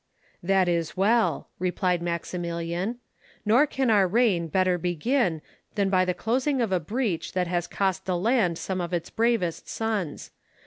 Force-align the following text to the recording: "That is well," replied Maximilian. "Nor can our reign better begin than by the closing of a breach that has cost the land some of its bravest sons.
"That 0.41 0.67
is 0.67 0.97
well," 0.97 1.49
replied 1.59 2.01
Maximilian. 2.01 2.95
"Nor 3.45 3.67
can 3.67 3.91
our 3.91 4.07
reign 4.07 4.47
better 4.47 4.79
begin 4.79 5.43
than 5.75 5.91
by 5.91 6.05
the 6.05 6.15
closing 6.15 6.59
of 6.59 6.71
a 6.71 6.79
breach 6.79 7.33
that 7.33 7.45
has 7.45 7.67
cost 7.67 8.05
the 8.05 8.17
land 8.17 8.57
some 8.57 8.81
of 8.81 8.93
its 8.95 9.11
bravest 9.11 9.69
sons. 9.69 10.31